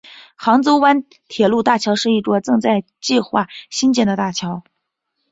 [0.35, 4.63] 杭州湾铁路大桥是一座正在计划兴建的大桥。